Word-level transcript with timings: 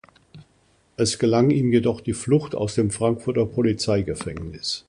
Es 0.97 1.19
gelang 1.19 1.51
ihm 1.51 1.71
jedoch 1.71 2.01
die 2.01 2.15
Flucht 2.15 2.55
aus 2.55 2.73
dem 2.73 2.89
Frankfurter 2.89 3.45
Polizeigefängnis. 3.45 4.79